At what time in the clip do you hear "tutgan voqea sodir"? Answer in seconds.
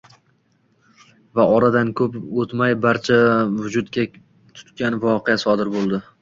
4.01-5.73